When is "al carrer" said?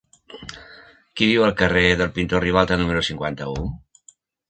1.49-1.85